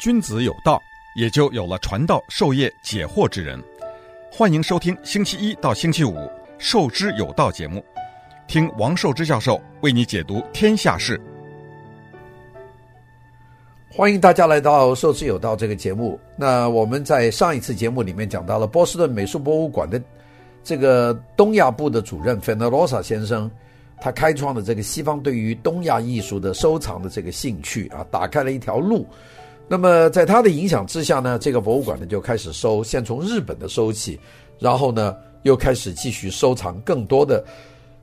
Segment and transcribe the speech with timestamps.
[0.00, 0.82] 君子有道，
[1.14, 3.62] 也就有了传道授业解惑之人。
[4.32, 6.14] 欢迎收听星期一到星期五
[6.56, 7.84] 《授之有道》节目，
[8.48, 11.20] 听王寿之教授为你解读天下事。
[13.90, 16.18] 欢迎大家来到《授之有道》这个节目。
[16.34, 20.02] 那我们在上一次节目里面讲到了波士顿美术博物馆的
[20.64, 23.50] 这个东亚部的主任费纳罗萨先生，
[24.00, 29.06] 他开创了这个西方对于东亚艺术的收藏的这个兴趣啊，打开了一条路。
[29.72, 34.18] 那么在他的影响之下呢，这个博物馆呢就开始收，先从日本的收起，
[34.58, 35.14] 然后呢
[35.44, 37.44] 又开始继续收藏更多的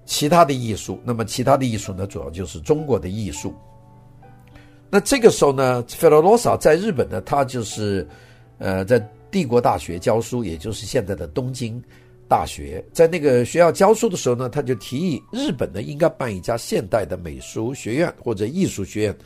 [0.06, 0.98] 其他的艺术。
[1.04, 3.54] 那么其他的艺术呢，主要就是中国的艺术。
[4.90, 8.08] 那这个时候呢，费罗罗萨在日本呢，他就是
[8.60, 8.98] 呃在
[9.30, 11.84] 帝国大学教书，也就是现在的东京
[12.30, 12.82] 大学。
[12.94, 19.18] 在那个学校教书的时候呢，他就提议日本呢应该办一家现代的美术学院或者艺术学院，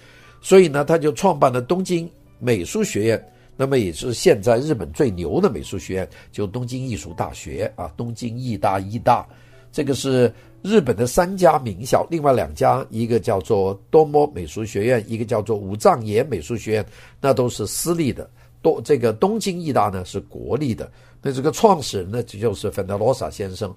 [0.41, 2.09] 所以呢他就创办了东京。
[2.41, 9.23] 美术学院，那么也是现在日本最牛的美术学院，就东京艺术大学啊，东京艺大、艺大，
[9.71, 10.33] 这个是
[10.63, 16.85] 日本的三家名校，另外两家，一个叫做多摩美术学院，一个叫做武藏野美术学院，
[17.21, 18.27] 那都是私立的。
[18.63, 20.91] 多这个东京艺大呢是国立的。
[21.21, 23.71] 那这个创始人呢，就是费德罗萨先生。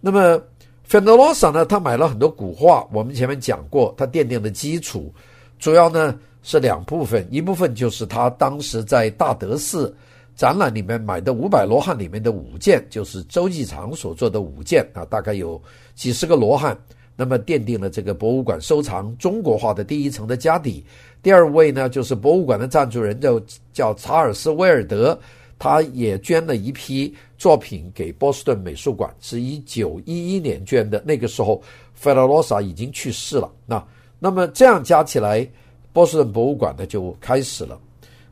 [0.00, 0.38] 那么
[0.84, 5.10] 费德罗萨呢，他买了很多古画，我们前面讲过，他奠定的基础，
[5.58, 6.14] 主要呢。
[6.42, 9.94] 是两部分，一部分就是他当时在大德寺
[10.34, 15.60] 展览里面买的五百罗汉里面的五件，就是周继常所做的五件啊，大概有
[15.94, 16.78] 几十个罗汉，
[17.16, 20.84] 那么奠定了这个博物馆收藏中国画的第一层的家底。
[21.22, 23.42] 第二位呢，就是博物馆的赞助人就
[23.72, 25.18] 叫查尔斯威尔德，
[25.58, 31.60] 他也捐了一批作品给波士顿美术馆，是一九一一年捐的，那个时候
[31.94, 33.50] 费罗罗萨已经去世了。
[33.66, 33.84] 那
[34.20, 35.46] 那么这样加起来。
[35.92, 37.78] 波士顿博物馆呢就开始了，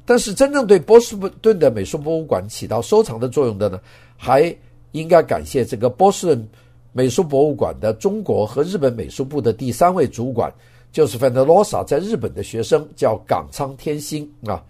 [0.05, 3.81] 但是真正对波士顿的美术博物馆起到收藏的作用的呢，
[4.17, 4.55] 还
[4.93, 6.49] 应该感谢这个波士顿
[6.93, 10.53] 美术博物馆的中国和日本美术部的第三位主管，
[10.93, 14.63] 就是范德罗萨在日本的学生，叫冈仓天心啊。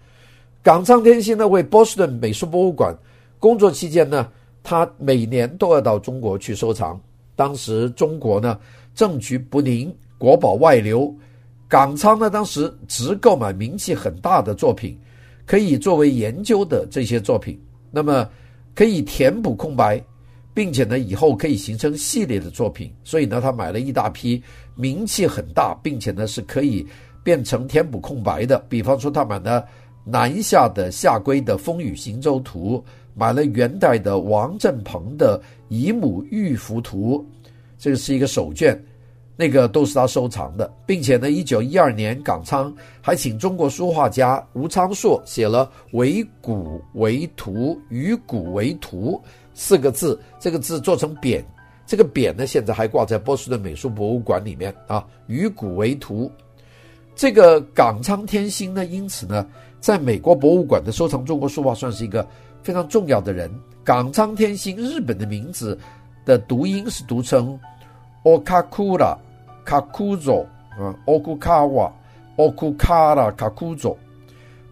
[0.63, 2.93] 冈仓天心呢为波士顿美术博物馆
[3.39, 4.27] 工作期间呢，
[4.63, 6.99] 他每年都要到中国去收藏。
[7.35, 8.59] 当时中国呢
[8.95, 11.13] 政局不宁，国宝外流。
[11.69, 14.97] 港仓呢，当时只购买名气很大的作品，
[15.45, 17.59] 可以作为研究的这些作品，
[17.91, 18.29] 那么
[18.73, 20.01] 可以填补空白，
[20.53, 22.89] 并且呢，以后可以形成系列的作品。
[23.03, 24.41] 所以呢，他买了一大批
[24.75, 26.87] 名气很大，并且呢是可以
[27.21, 28.57] 变成填补空白的。
[28.69, 29.65] 比方说，他买了
[30.05, 32.77] 南下的夏圭的《风雨行舟图》，
[33.13, 37.17] 买了元代的王振鹏的《姨母玉符图》，
[37.77, 38.81] 这个是一个手卷。
[39.39, 49.21] 那个都是他收藏的，并且呢，一九一二年，冈仓还请中国书画家吴昌硕写了“为古为图，与古为图”
[49.53, 51.43] 四个字，这个字做成匾，
[51.85, 56.31] 这个匾呢，现在还挂在波士顿美术博物馆里面啊，“与古为图”。
[57.15, 59.45] 这个冈仓天心呢，因此呢，
[59.79, 62.27] 在美国博物馆的收藏中国书画算是一个
[62.63, 63.51] 非常重要的人。
[63.83, 65.77] 冈仓天心日本的名字
[66.25, 67.59] 的读音是读成
[68.23, 69.15] Okakura。
[69.67, 70.47] 卡库佐
[70.79, 71.91] 啊，奥库卡瓦，
[72.37, 73.97] 奥库卡拉卡库佐，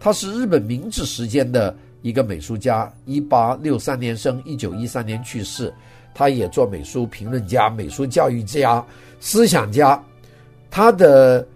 [0.00, 5.70] 他是日本明治时间的一个美术家，一八六三年生，一九一三年去世。
[6.14, 8.82] 他也做美术评论家、美术教育家、
[9.20, 10.02] 思想家。
[10.70, 11.46] 他的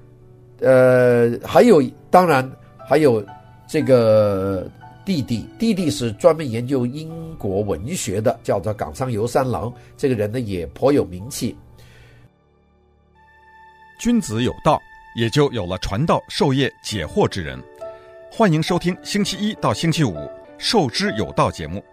[0.61, 2.47] 呃，还有当然
[2.87, 3.25] 还有
[3.67, 4.69] 这个
[5.03, 9.73] 弟弟，弟弟是专门研究英国文学的，叫做冈上由三郎。
[9.97, 11.57] 这个人呢，也颇有名气。
[14.01, 14.83] 君子有道，
[15.15, 17.63] 也就有了传道授业解惑之人。
[18.33, 20.15] 欢迎收听星期一到星期五
[20.57, 21.85] 《授之有道》节目，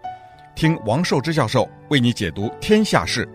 [0.54, 3.28] 听王寿之教授为你解读天下事。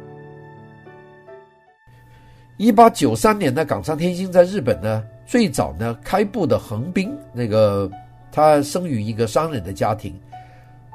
[2.58, 7.16] 一八九三年的冈仓天心在日本呢，最早呢开埠的横滨。
[7.32, 7.88] 那个
[8.32, 10.20] 他生于一个商人的家庭，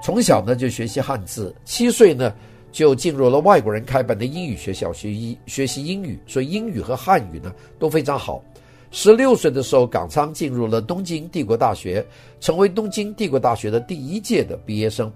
[0.02, 2.34] 从小呢就学习汉字，七岁呢。
[2.70, 8.42] 就进入了外国人开办的英语学校学习学习英语，所以英语和汉语呢都非常好。
[8.90, 12.04] 十六岁的时候，冈仓进入了东京帝国大学，
[12.40, 15.12] 成为东京帝国大学的第一届的毕业生。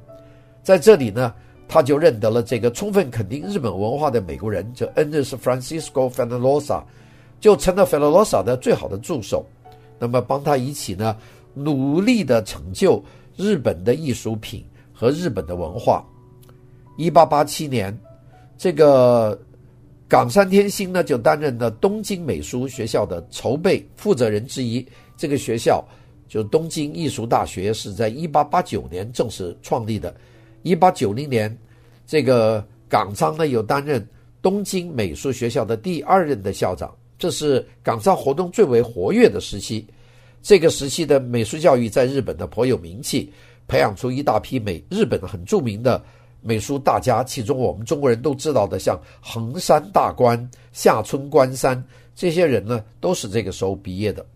[0.62, 1.32] 在这里呢，
[1.66, 6.82] 他就认得了这个充分肯定日本文化的美国人，叫恩日斯 Francisco Fenollosa，
[7.40, 9.44] 就成了 Fenollosa 的最好的助手。
[9.98, 11.16] 那么帮他一起呢，
[11.54, 13.02] 努力的成就
[13.36, 14.62] 日本的艺术品
[14.92, 16.04] 和日本的文化。
[17.02, 17.96] 一八八七年，
[18.56, 19.36] 这个
[20.08, 24.86] 冈山天心呢就担任了东京美术学校的筹备负责人之一。
[25.16, 25.84] 这个学校
[26.28, 30.14] 就东京艺术大学是在一八八九年正式创立的。
[30.62, 31.58] 一八九零年，
[32.06, 34.06] 这个冈仓呢有担任
[34.40, 39.84] 东京美术学校的第二任的校长，这是冈仓活动最为活跃的时期。
[40.40, 43.32] 这个时期的美术教育在日本的颇有名气，
[43.66, 46.00] 培养出一大批美日本很著名的
[46.42, 51.82] 美术大家，其中我们中国人都知道的，像横山大观、下村观山
[52.14, 54.26] 这些人呢，都是这个时候毕业的。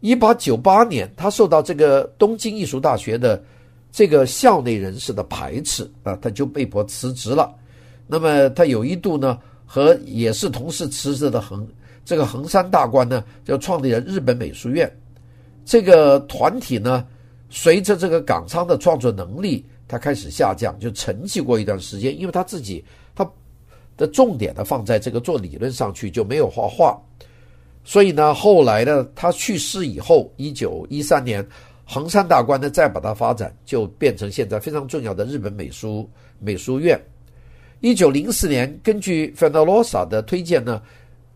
[0.00, 3.42] 一八九八年，他受到这个东京艺术大学的
[3.90, 7.54] 这个校内人士的排斥啊，他就被迫辞职了。
[8.06, 11.66] 那么他有一度呢，和也是同时辞职的横
[12.04, 14.94] 这个横山大观呢，就创立了日本美术院。
[15.64, 17.06] 这个团体呢，
[17.48, 22.18] 随着这个冈仓的创作能力，他开始下降，就沉寂过一段时间。
[22.18, 22.84] 因为他自己
[23.14, 23.28] 他
[23.96, 27.00] 的重点呢放在这个做理论上去，就没有画画。
[27.84, 31.46] 所以呢，后来呢，他去世以后，一九一三年。
[31.86, 36.08] 横山大观呢，再把它发展，就变成现在非常重要的日本美术
[36.38, 36.98] 美术院。
[37.80, 40.80] 一九零四年，根据 Fenollosa 的推荐呢，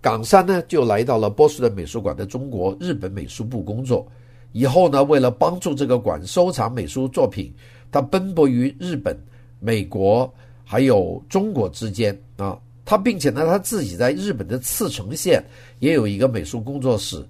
[0.00, 4.10] 冈山呢就来到了波士顿美术馆的中国日本美术部工作。
[4.52, 7.52] 以后呢，为了帮助这个馆收藏美术作品，
[7.90, 9.16] 他奔波于日本、
[9.60, 10.32] 美国
[10.64, 12.58] 还有中国之间啊。
[12.84, 15.44] 他并且呢，他自己在日本的茨城县
[15.78, 17.22] 也有一个美术工作室。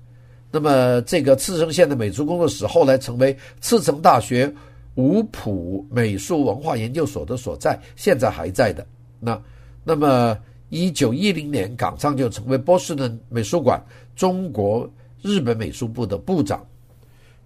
[0.53, 4.53] 那么，这个茨城县的美术工作室后来成为茨城大学
[4.95, 8.87] 五浦美术文化研究所的所在，现在还在的。
[9.19, 9.43] 那，
[9.83, 10.39] 那么，
[10.69, 13.85] 一九一零年，冈仓就成为波士顿美术馆
[14.15, 14.89] 中国
[15.23, 16.65] 日本美术部的部长。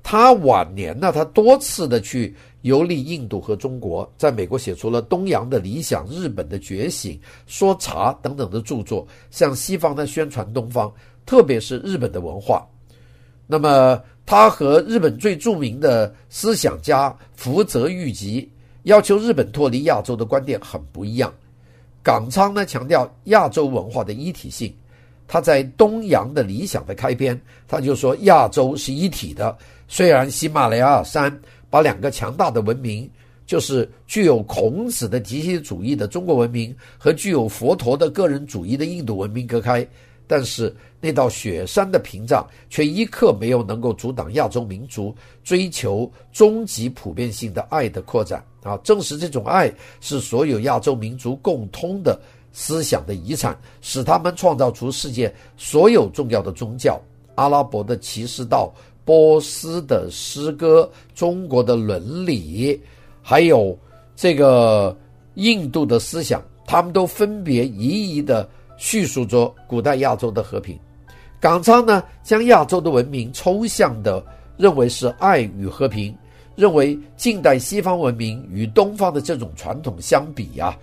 [0.02, 7.12] 他晚年呢，他多次的去游历印度和中国，在美国写出了《东洋的理想》《日本的觉醒》
[7.46, 10.92] 《说茶》等等的著作，向西方呢宣传东方，
[11.26, 12.66] 特别是日本的文化。
[13.46, 18.50] 那么，他和日本最著名的思想家福泽谕吉
[18.84, 21.32] 要求日本脱离亚洲的观点很不一样。
[22.02, 24.72] 冈仓呢强调亚洲文化的一体性。
[25.28, 29.56] 他在《东洋的理想》的开篇，他就说亚洲是一体的。
[29.88, 31.40] 虽然喜马拉雅山
[31.72, 33.10] 把两个强大的文明，
[33.46, 39.88] 就是具有孔子的集体主义的中国文明和具有佛陀的个人主义的印度文明隔开。
[40.26, 48.76] 但是那道雪山的屏障却一刻没有能够阻挡亚洲民族追求终极普遍性的爱的扩展啊！
[48.84, 49.72] 正是这种爱
[50.02, 52.20] 是所有亚洲民族共通的
[52.52, 57.00] 思想的遗产，使他们创造出世界所有重要的宗教：
[57.34, 58.72] 阿拉伯的骑士道、
[59.04, 62.80] 波斯的诗歌、中国的伦理，
[63.22, 63.78] 还有
[64.14, 64.96] 这个
[65.34, 68.48] 印度的思想，他们都分别一一的。
[68.78, 70.76] 叙述着古代亚洲的和平，
[71.40, 74.24] 冈仓呢将亚洲的文明抽象的
[74.56, 76.12] 认为是爱与和平，
[76.56, 80.76] 认为近代西方文明与东方的这种传统相比呀、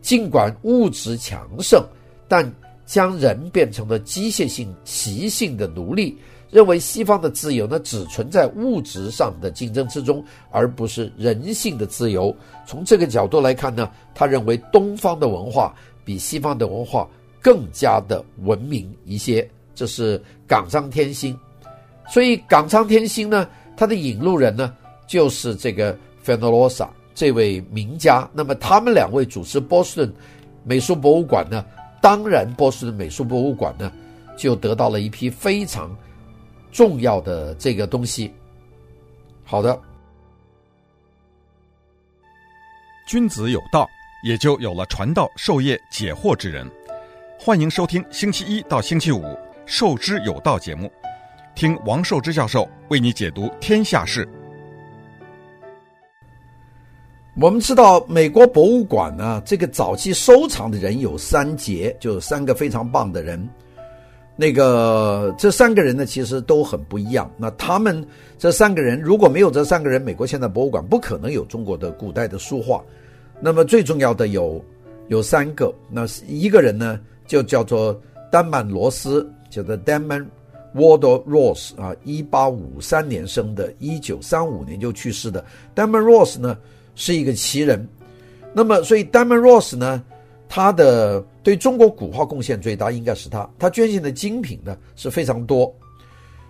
[0.00, 1.84] 尽管物质强盛，
[2.26, 2.50] 但
[2.86, 6.16] 将人变成了机械性习性的奴隶，
[6.52, 12.32] 认为西方的自由呢只存在物质上的竞争之中，而不是人性的自由。
[12.64, 17.08] 从这个角度来看呢，他认为东方的文化比西方的文化。
[17.44, 21.36] 更加的文明一些，这是冈仓天心。
[22.08, 24.72] 所以冈仓天心呢，他的引路人呢，
[25.08, 25.90] 就是这个
[26.22, 28.30] f e n o l o s a 这位名家。
[28.32, 30.14] 那么他们两位主持波士顿
[30.62, 31.64] 美术博物馆呢，
[32.00, 33.90] 当然波士顿美术博物馆呢，
[34.36, 35.90] 就得到了一批非常
[36.72, 38.32] 重要的这个东西。
[39.44, 39.78] 好的，
[43.06, 43.86] 君子有道，
[44.24, 46.66] 也就有了传道授业解惑之人。
[47.38, 49.20] 欢迎收听星期一到星期五
[49.66, 50.90] 《授之有道》节目，
[51.54, 54.26] 听王寿之教授为你解读天下事。
[57.34, 63.46] 我们知道，美国博物馆呢，这个早期收藏的人有三杰，就有三个非常棒的人。
[64.36, 67.30] 那个这三个人呢，其实都很不一样。
[67.36, 68.04] 那他们
[68.38, 72.82] 这三个人如果没有这三个人，美国现代博物馆不可能有中国的古代的书画。
[73.40, 74.64] 那么最重要的有
[75.08, 76.98] 有三个，那一个人呢？
[77.24, 77.98] 就叫做
[78.30, 80.26] 丹曼罗斯，叫做 Damon
[80.74, 85.42] Warder Ross 啊，一八五三年生的，一九三五年就去世的。
[85.74, 86.58] Damon Ross 呢
[86.94, 87.88] 是一个奇人，
[88.52, 90.02] 那么所以 Damon Ross 呢，
[90.54, 95.74] 他的对中国古画贡献最大应该是他，他捐献的精品呢是非常多。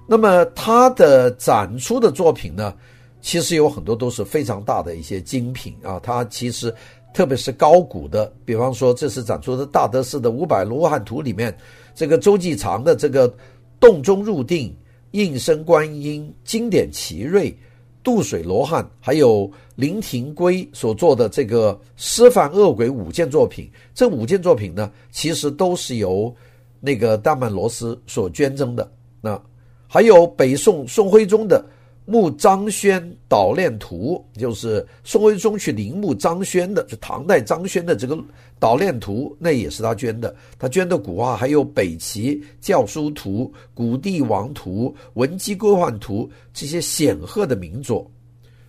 [0.08, 2.74] 那么他的展出的作品呢，
[3.20, 6.74] 其实有很多都是非常大的一些精品啊，他其实。
[7.14, 11.54] 特别是高古的，比方说这次展出的大德寺的五百罗汉图里面，
[11.94, 13.30] 这个周继常的这个
[13.78, 14.74] 洞中入定
[15.10, 17.54] 应声观音、经典奇瑞、
[18.02, 23.70] 渡水罗汉，还有林廷圭所做的这个师范恶鬼五件作品。
[23.94, 26.34] 这五件作品呢，其实都是由
[26.80, 28.90] 那个大曼罗斯所捐赠的。
[29.20, 29.40] 那
[29.86, 31.64] 还有北宋宋徽宗的。
[32.04, 38.18] 墓张轩捣练图，就是宋徽宗去陵墓张轩的，是唐代张轩的这个
[38.58, 40.34] 捣练图，那也是他捐的。
[40.58, 48.10] 他捐的古画还有北齐教书图、古帝王图、文姬归汉图这些显赫的名作。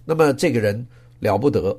[0.06, 0.86] 那么这个人
[1.20, 1.75] 了不得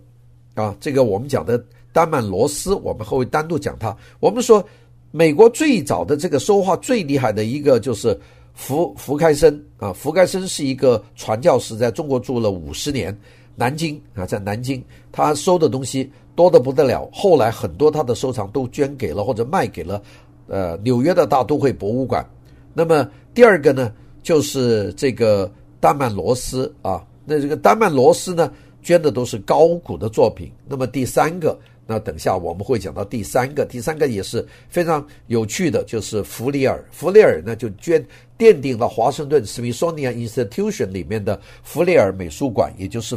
[0.55, 0.77] 啊！
[0.81, 3.97] 这个我们讲的丹曼罗斯，我们后会单独讲他。
[4.19, 4.65] 我们说
[5.13, 8.19] 美国最早的这个收画最厉害的一个就是。
[8.55, 13.17] 福福开森啊，福开森是一个传教士，在中国住了五十年。
[13.57, 14.83] 南京啊，在南京，
[15.13, 17.09] 他收的东西多得不得了。
[17.13, 20.03] 后来很多他的收藏都捐给了或者卖给了，
[20.49, 22.29] 呃，纽约的大都会博物馆。
[22.73, 23.93] 那么第二个呢，
[24.25, 30.51] 就是这个丹曼罗斯啊，那这个丹曼罗斯呢，捐的都是高古的作品。
[30.67, 31.57] 那么第三个。
[31.87, 36.83] 那等下我们会讲到第三个，第三个也是非常有趣的，就是弗里尔。
[36.91, 38.05] 弗里尔呢就捐
[38.39, 43.17] 奠定了华盛顿 Smithsonian Institution 里面的弗里尔美术馆，也就是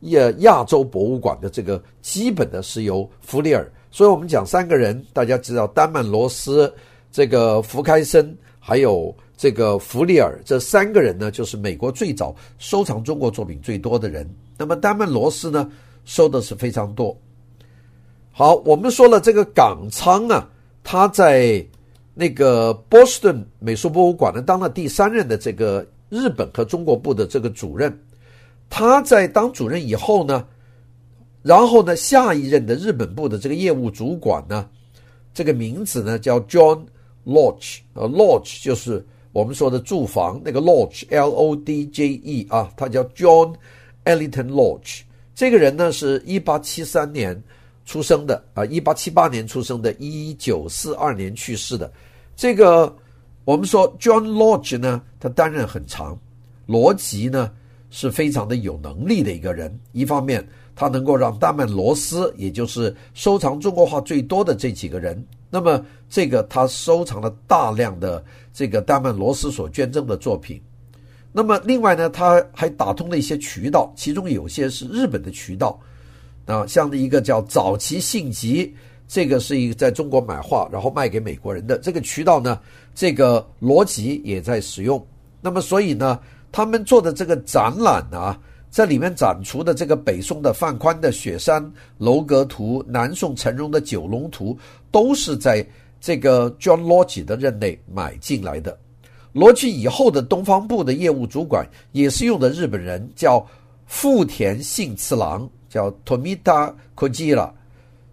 [0.00, 3.70] 亚亚洲博物馆的这个基本的是由弗里尔。
[3.90, 6.72] 所以我们讲三个人，大家知道丹曼罗斯、
[7.10, 14.28] 这个福开森，还有这个弗里尔，这三个人呢就是美国最早收藏中国作品最多的人。
[14.58, 15.70] 那么丹曼罗斯呢
[16.04, 17.16] 收的是非常多。
[18.34, 20.48] 好，我们说了这个港仓啊，
[20.82, 21.62] 他在
[22.14, 27.94] 那个波士顿美术博物馆呢，当了第三任的这个日本和中国部的这个主任。
[28.70, 30.46] 他在当主任以后呢，
[31.42, 34.66] 然后呢，下一任的日本部的这个业务主管呢，
[35.34, 36.86] 这个名字呢叫 John
[37.26, 43.54] Lodge，呃，Lodge 就是我们说的住房那个 Lodge，L O D J E 啊，他叫 John
[44.06, 45.02] Ellington Lodge。
[45.34, 47.38] 这个人呢是一八七三年。
[47.84, 51.92] 出生的啊，一八七八年出生的，一九四二年去世的。
[52.36, 52.94] 这个
[53.44, 56.18] 我们说 John Lodge 呢，他担任很长。
[56.66, 57.50] 罗吉呢
[57.90, 70.62] 是非常的有能力的一个人，一方面他能够让丹曼罗斯，也就是收藏中国画最多的这几个人，那么这个他收藏了大量的这个丹曼罗斯所捐赠的作品。
[71.32, 75.78] 那么另外呢，他还打通了一些渠道，其中有些是日本的渠道。
[76.46, 78.74] 啊，像的一个叫早期信集，
[79.06, 82.58] 这个是一个在中国买画，然后卖给美国人的这个渠道呢，
[82.94, 85.04] 这个罗辑也在使用。
[85.40, 86.18] 那么，所以呢，
[86.50, 88.38] 他们做的这个展览啊，
[88.70, 91.62] 在里面展出的这个北宋的范宽的《雪山
[91.98, 94.54] 楼阁图》，南宋陈荣的《九龙图》，
[94.90, 95.66] 都是在
[96.00, 98.76] 这个 John 罗辑的任内买进来的。
[99.32, 103.46] 罗辑以后的东方部的业务主管也是用的日本人，叫
[103.86, 105.48] 富田信次郎。
[105.72, 107.50] 叫 Tomita Kojira，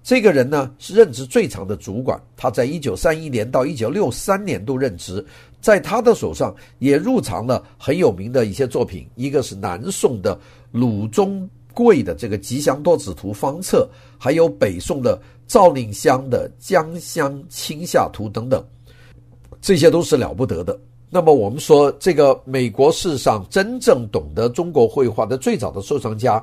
[0.01, 2.17] 这个人呢是任职最长的主管。
[2.37, 5.23] 他在一九三一年到一九六三年都任职，
[5.59, 10.39] 在他的手上也入藏了很有名的一些作品，一个是南宋的
[10.71, 18.63] 鲁中贵的这个《吉祥多子图方册》，还有北宋的赵令香的《江乡清夏图》等等，
[19.59, 20.79] 这些都是了不得的。
[21.09, 26.41] 那么我们说，这个美国史上真正懂得中国绘画的最早的收藏家。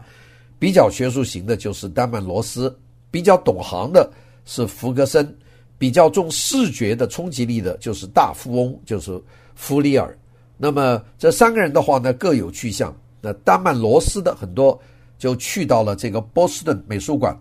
[0.58, 2.74] 比较学术型的就是丹曼罗斯，
[3.10, 4.10] 比较懂行的
[4.44, 5.36] 是福格森，
[5.78, 9.20] 比较重视觉的冲击力的就是大富翁，就是
[9.54, 10.16] 弗里尔。
[10.56, 12.94] 那么这三个人的话呢，各有去向。
[13.20, 14.78] 那丹曼罗斯的很多
[15.18, 17.36] 就去到了这个波士顿美术馆，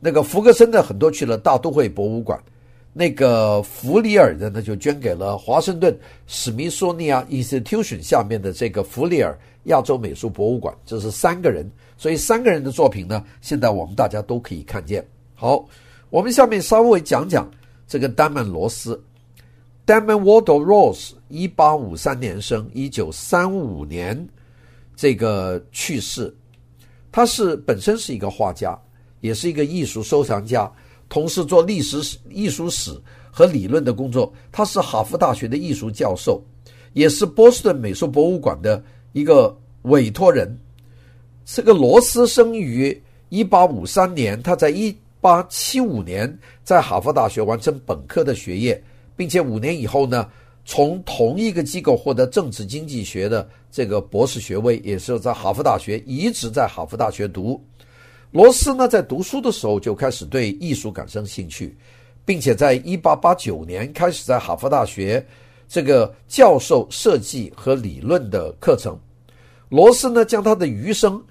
[0.00, 2.38] 那个福格森的很多去了大都会博物馆，
[2.92, 10.74] 那个弗里尔的呢就捐给了华盛顿史密索尼亚 Institution 下面的这个弗里尔亚洲美术博物馆。
[10.84, 11.70] 这是三个人。
[11.96, 15.06] 所以三个人的作品呢，现在我们大家都可以看见。
[15.34, 15.64] 好，
[16.08, 17.50] 我们下面稍微讲讲
[17.86, 18.98] 这个丹曼罗斯。
[19.86, 24.28] Damon Waldo Ross，一八五三年生，一九三五年
[24.94, 26.32] 这个去世。
[27.10, 28.78] 他是本身是一个画家，
[29.20, 30.70] 也是一个艺术收藏家，
[31.08, 32.96] 同时做历史、艺术史
[33.32, 34.32] 和理论的工作。
[34.52, 36.40] 他是哈佛大学的艺术教授，
[36.92, 38.80] 也是波士顿美术博物馆的
[39.12, 40.58] 一个委托人。
[41.44, 48.80] 这个罗斯生于一八五三年，他在一八七五年在哈佛大学完成本科的学业，
[49.16, 50.30] 并且五年以后呢，
[50.64, 57.60] 从同一个机构获得政治经济学的这个博士学位，也是在哈佛大学，一直在哈佛大学读。
[58.30, 61.76] 罗斯呢，在读书的时候就开始对艺术感生兴趣，
[62.24, 65.26] 并且在一八八九年开始在哈佛大学
[65.70, 68.98] 这个教授设计和理论的课程。
[69.68, 71.22] 罗斯呢，将他的余生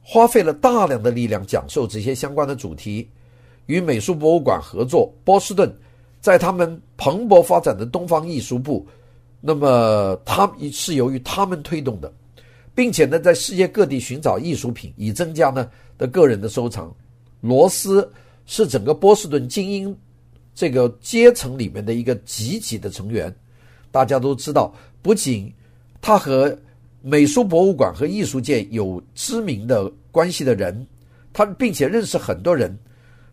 [0.00, 3.10] 花费了大量的力量讲授这些相关的主题，
[3.66, 5.12] 与美术博物馆合作。
[5.24, 5.76] 波士顿
[6.20, 8.86] 在他们蓬勃发展的东方艺术部，
[9.40, 12.12] 那么他是由于他们推动的，
[12.76, 16.94] 并且呢，在世界各地寻找艺术品，以增加呢的个人的收藏。
[17.40, 18.08] 罗斯
[18.46, 19.96] 是整个波士顿精英
[20.54, 23.34] 这个阶层里面的一个积极的成员。
[23.90, 25.52] 大家都知道，不仅
[26.00, 26.56] 他和
[27.00, 30.86] 美术博物馆和艺术界有知名的关系的人，
[31.32, 32.76] 他并且认识很多人。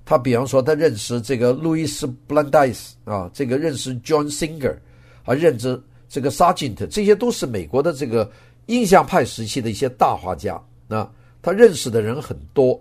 [0.05, 4.77] 他比方说，他认识这个路易斯·布兰戴斯啊，这个认识 John Singer，
[5.23, 8.31] 还认识这个 Sargent，这些都是美国的这个
[8.67, 10.61] 印象派时期的一些大画家。
[10.87, 12.79] 啊，他认识的人很多，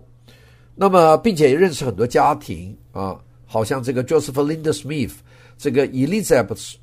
[0.75, 5.13] 那么并且也认识很多家庭啊，好像这个 Joseph Linda Smith，
[5.57, 6.75] 这个 Elizabeth，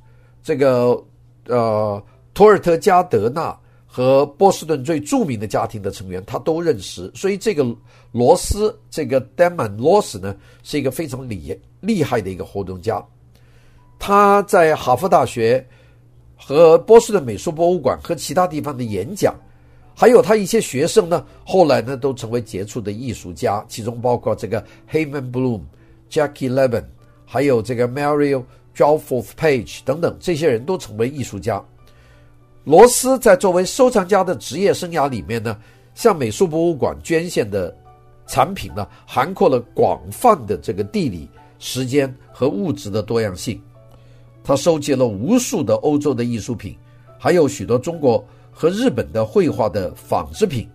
[0.43, 1.01] 这个
[1.47, 3.57] 呃托尔特加德纳。
[3.95, 7.63] 和波士顿最著名的家庭的成员，他都认识，所以这个
[8.11, 13.05] 罗斯，这个 Damon 罗斯呢，是一个非常厉厉害的一个活动家。
[13.99, 15.63] 他在哈佛大学
[16.35, 19.35] 和波士顿美术博物馆和其他地方的演讲，
[19.93, 24.59] 还有他一些学生呢，后来呢都成为杰出的艺术家，其中包括这个
[24.91, 25.61] Haman Bloom、
[26.09, 26.85] Jackie Levin，
[27.27, 28.41] 还有这个 Mario
[28.75, 31.63] Drawforth Page 等等，这些人都成为艺术家。
[32.63, 35.57] 罗斯在作为收藏家的职业生涯里面呢，
[35.93, 37.75] 向美术博物馆捐献的
[38.25, 43.61] 产品呢，涵盖了广泛的这个地理、时间和物质的多样性。
[44.43, 46.75] 他收集了无数的欧洲的艺术品，
[47.19, 50.67] 还有许多中国和日本的绘画的仿制品。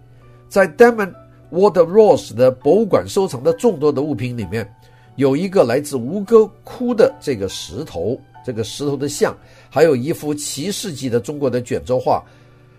[0.49, 1.12] 在 Damon
[1.50, 4.71] Ward Ross 的博物馆收藏的众多的物品里面，
[5.18, 8.18] 有一个来自吴哥窟的这个石头。
[8.46, 9.37] 这个石头的像，
[9.68, 12.25] 还有一幅七世纪的中国的卷轴画，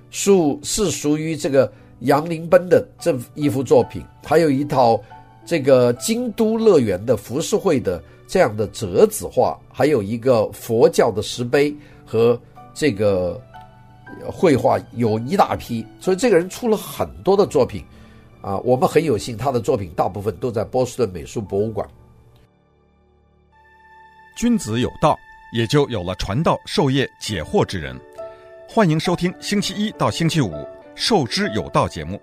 [0.10, 5.00] 属是属于这个杨林奔的这一幅作品，还有一套
[5.46, 12.40] 这个京都乐园的浮世绘的这样的折子画，还有一个佛教的石碑和
[12.74, 13.40] 这个
[14.26, 17.84] 绘画有一大批，所以这个人出了很多的作品，
[18.42, 21.88] 啊，我们很有幸，他的作品大部分都在波士顿美术博物馆。
[24.40, 25.20] 君子有道。
[25.52, 28.00] 也就有了传道授业解惑之人。
[28.70, 30.52] 欢迎收听星期一到星期五
[30.96, 32.22] 《授之有道》节目，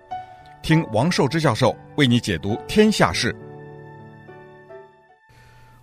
[0.63, 3.35] 听王寿之教授为你解读天下事。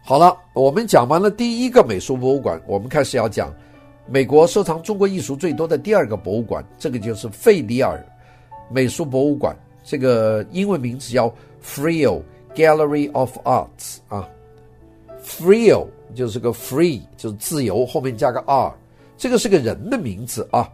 [0.03, 3.55] 好了，我们讲完了第一个美术博物馆，我们开始要讲
[4.05, 8.05] 美国收藏中国艺术最多的第二个博物馆，这个就是费里尔
[8.69, 12.23] 美术博物馆，这个英文名字叫 Friel
[12.57, 14.29] Gallery of Arts 啊
[15.25, 15.87] Freel。
[16.15, 18.73] 就是个 free，就是自由，后面加个 r，
[19.17, 20.71] 这个是个人的名字啊。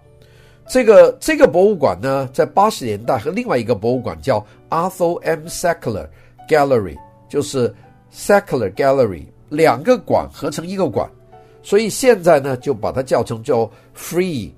[0.68, 5.46] 这个这个博物馆呢，在八十年代和另外一个博物馆叫 Arthur M.
[5.46, 6.06] Sackler
[6.46, 6.94] Gallery，
[7.26, 7.74] 就是
[8.12, 11.08] Sackler Gallery，两个馆合成一个馆，
[11.62, 14.50] 所以现在呢就把它叫成叫 Free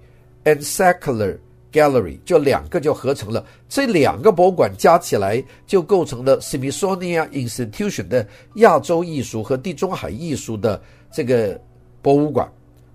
[0.42, 1.38] and Sackler。
[1.72, 10.80] Gallery 就两个就合成了，这两个博物馆加起来就构成了 Smithsonian Institution 的亚洲艺术和地中海艺术的
[11.10, 11.58] 这个
[12.02, 12.46] 博物馆。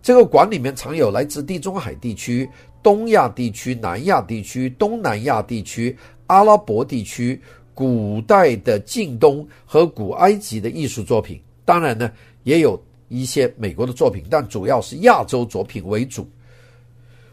[0.02, 2.50] 这个馆里面藏有来自地中海地区、
[2.82, 7.42] 东亚地区、南亚地区、东南亚地区、阿拉伯地区、
[7.74, 11.42] 古代的近东和古埃及的艺术作品。
[11.66, 12.10] 当然呢，
[12.44, 16.26] 也有一些美国的作品，但主要是亚洲作品为主。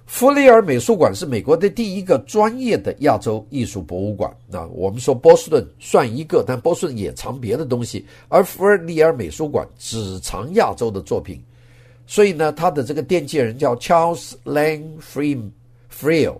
[0.06, 4.30] 弗里尔美术馆是美国的第一个专业的亚洲艺术博物馆。
[4.46, 11.42] 那我们说波士顿算一个，但波士顿也藏别的东西，而弗里尔美术馆只藏亚洲的作品。
[12.06, 16.36] 所以呢，他的这个奠基人叫 Charles Lang Friel。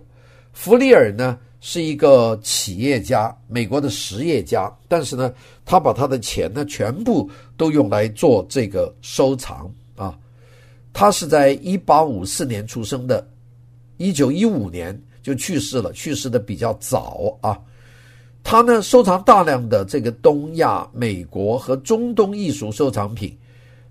[0.53, 5.33] 弗里尔呢是一个企业家，美国的实业家，但是呢，
[5.65, 10.15] 他把他的钱呢全部都用来做这个收藏啊。
[10.93, 13.27] 他是在一八五四年出生的。
[13.97, 17.59] 一九一五年就去世了，去世的比较早啊。
[18.43, 23.35] 他呢收藏大量的这个东亚、美国和中东艺术收藏品。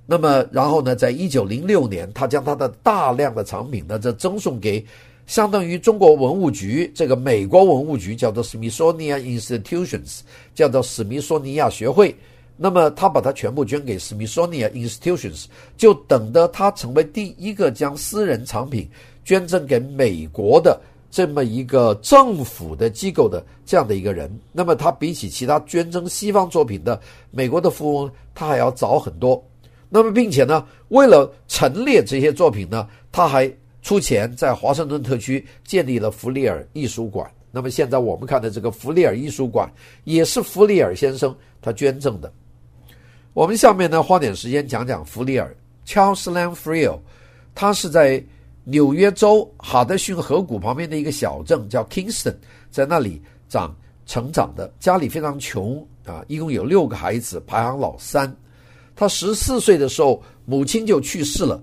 [0.07, 4.85] 那么，然后呢，在一九零六年，他将他的大量的藏品呢，这赠送给
[5.27, 10.21] 相当于中国文物局这个美国文物局，叫做 Smithsonian Institutions，
[10.55, 12.15] 叫做史密索尼亚学会。
[12.57, 18.89] 那么，他把它全部捐给 Smithsonian Institutions，就等着他成为第一个将私人藏品。
[19.25, 29.43] 捐赠给美国的这么一个政府的机构的这样的一个人，那么他比起其他捐赠西方作品的美国的富翁，他还要早很多。
[29.89, 37.31] 那么，并且呢，为了陈列这些作品呢，他还出钱在华盛顿特区建立了弗里尔艺术馆。
[37.53, 41.33] 那么现在我们看的这个弗里尔艺术馆，也是弗里尔先生
[41.63, 42.33] 他捐赠的。
[43.35, 45.55] 我们下面呢，花点时间讲讲弗里尔
[45.87, 46.99] Charles Lamb Friel，
[47.55, 48.21] 他是在
[48.65, 52.35] 纽约州哈德逊河谷旁边的一个小镇叫 Kingston，
[52.71, 58.35] 在那里长成长的，家里非常穷啊，一共有六个孩子，排行老三。
[58.97, 61.63] 他十四岁的时候，母亲就去世了。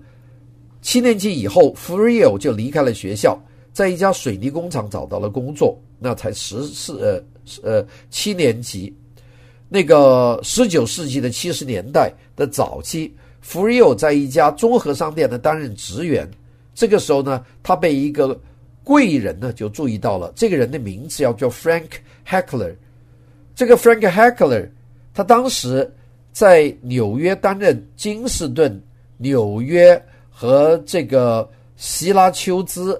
[0.80, 3.40] 七年级以后，Friel 就离开了学校，
[3.72, 5.76] 在一家水泥工厂找到了工作。
[5.98, 7.22] 那才十四呃
[7.62, 8.94] 呃七年级，
[9.68, 13.12] 那个十九世纪的七十年代的早期
[13.44, 16.28] ，Friel 在一家综合商店呢担任职员。
[16.74, 18.38] 这个时候呢，他被一个
[18.84, 20.32] 贵人呢就注意到了。
[20.34, 21.88] 这个人的名字叫做 Frank
[22.26, 22.74] Heckler。
[23.54, 24.68] 这个 Frank Heckler，
[25.12, 25.92] 他当时。
[26.34, 28.82] 在纽约担任金士顿、
[29.18, 32.98] 纽约和这个希拉丘兹、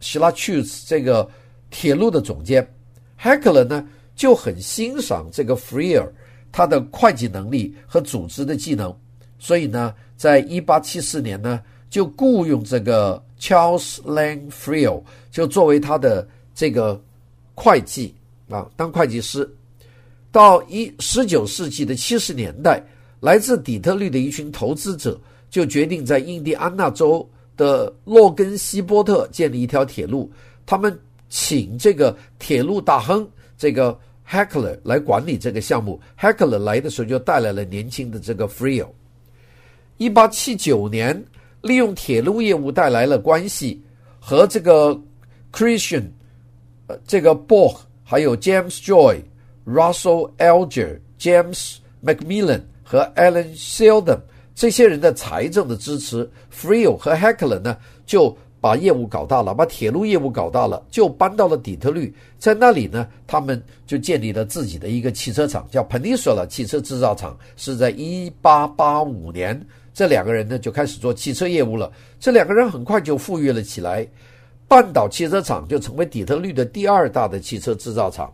[0.00, 1.28] 希拉丘兹这个
[1.68, 2.66] 铁路的总监
[3.20, 6.08] ，Hackler 呢就很欣赏这个 Freer
[6.50, 8.96] 他的会计能力和组织的技能，
[9.38, 16.98] 所以呢，在一八七四年呢就雇佣这个 Charles Lang Friel，就作为他的这个
[17.54, 18.14] 会计
[18.48, 19.48] 啊，当会计师。
[20.32, 22.80] 到一十九世纪的七十年代，
[23.18, 30.30] 来自底特律的一群投资者就决定在印第安纳州的洛根希波特建立一条铁路。
[30.64, 30.96] 他们
[31.28, 33.98] 请这个铁路大亨这个
[34.28, 36.00] Hackler 来管理这个项目。
[36.16, 38.86] Hackler 来的时候就带来了年轻的这个 Friel。
[39.96, 41.20] 一八七九年，
[41.62, 43.82] 利用铁路业务带来了关系，
[44.18, 44.98] 和这个
[45.52, 46.04] Christian，
[46.86, 49.20] 呃，这个 book 还有 James Joy。
[49.66, 54.18] Russell Alger、James Macmillan 和 Alan Seldom
[54.54, 69.66] 这些人的财政的支持，Freel 和 Hackler 呢就把业务搞大了，把铁路业务搞大了，就搬到了底特律，在那里呢，他们就建立了自己的一个汽车厂，叫 Peninsula 汽车制造厂，是在1885年，
[70.00, 71.92] 这两个人呢就开始做汽车业务了。
[72.18, 74.08] 这两个人很快就富裕了起来，
[74.66, 78.32] 半岛汽车厂就成为底特律的第二大的汽车制造厂。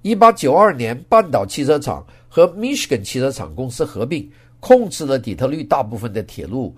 [0.00, 4.26] 一八九二年，半岛汽车厂和 Michigan 汽车厂公司合并，
[4.58, 6.74] 控制了底特律大部分的铁路，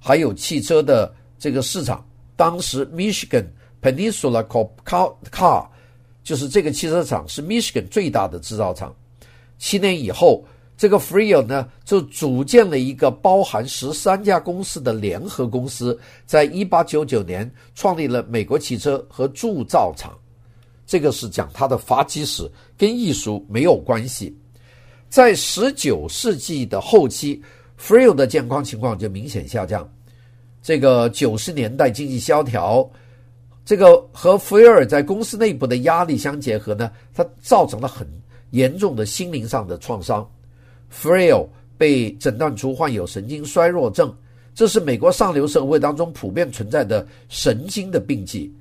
[0.00, 2.04] 还有汽车的这个市场。
[2.34, 3.44] 当时 Michigan
[3.80, 5.64] Peninsula Co Car
[6.24, 8.92] 就是这个汽车厂是 Michigan 最大的制造厂。
[9.58, 10.44] 七年以后，
[10.80, 20.18] 这个 Freel 呢就组建了一个包含十三家公司的联合公司，在一八九九年创立了美国汽车和铸造厂。
[20.86, 24.34] 这个是讲他的发迹史，跟艺术没有关系。
[25.10, 27.42] 在十九世纪的后期
[27.78, 29.86] ，Freel 的健康情况就明显下降。
[30.62, 32.90] 这个九十年代经济萧条，
[33.66, 38.08] 这个和福瑞尔在公司内部的压力相结合呢，它造成了很
[38.52, 40.26] 严重的心灵上的创伤。
[40.92, 41.46] Friel
[41.78, 44.14] 被诊断出患有神经衰弱症，
[44.54, 48.52] 这是美国上流社会当中普遍存在的神经的病迹。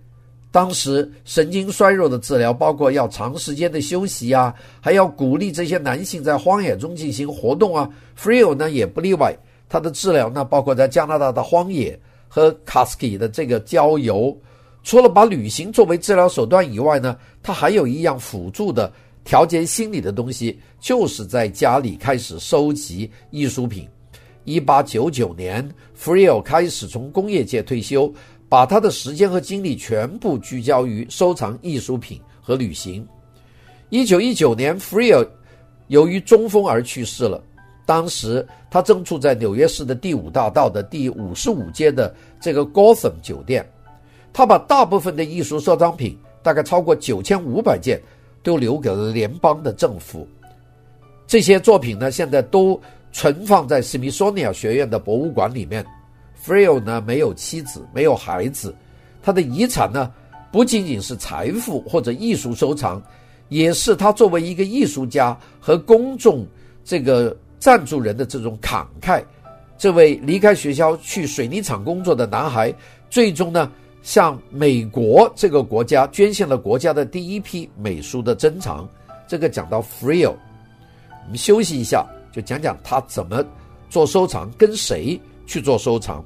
[0.52, 7.88] 当时神经衰弱的治疗包括要长时间的休息啊，还要鼓励这些男性在荒野中进行活动啊。
[8.18, 9.38] Friel 呢也不例外，
[9.68, 14.36] 他的治疗呢包括在加拿大的荒野和 Kasky 的这个郊游。
[14.82, 18.92] 除了把旅行作为治疗手段以外呢，他还有一样辅助的
[19.30, 23.88] 调节心理的东西，就是在家里开始收集艺术品。
[24.44, 25.64] 一八九九年
[25.96, 28.12] ，Friel 开始从工业界退休。
[28.50, 33.08] 把他的时间和精力全部聚焦于收藏艺术品和旅行。
[33.90, 35.28] 一九一九年，Friel
[35.90, 37.40] 由于中风而去世了。
[37.86, 42.12] 当时他正住在纽约市的第五大道的第五十五街的
[42.42, 43.64] 这个 Gotham 酒店。
[44.34, 48.02] 他把大部分的艺术收藏品，大概超过九千五百件，
[48.44, 50.28] 都留给了联邦的政府。
[51.28, 52.80] 这些作品呢，现在都
[53.12, 55.86] 存放在史密索尼亚学院的博物馆里面。
[56.44, 58.74] Friel 呢，没有妻子，没有孩子，
[59.22, 60.10] 他的遗产呢，
[60.52, 63.02] 不仅仅是财富或者艺术收藏，
[63.50, 66.48] 也是他作为一个艺术家和公众
[66.84, 69.22] 这个赞助人的这种慷慨。
[69.78, 72.74] 这位离开学校去水泥厂工作的男孩，
[73.10, 78.88] 最终呢，向美国这个国家捐献了国家的第一批美术的珍藏。
[79.28, 80.36] 这个讲到 Friel，
[81.26, 83.44] 我们休息一下，就讲讲他怎么
[83.90, 86.24] 做收藏，跟谁去做收藏。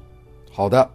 [0.50, 0.88] 好的。